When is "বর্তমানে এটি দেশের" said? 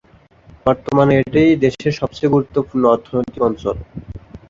0.65-1.93